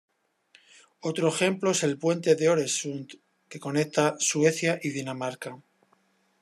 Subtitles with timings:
[1.01, 3.09] Otro ejemplo es el puente de Øresund,
[3.49, 5.55] que conecta Suecia y Dinamarca.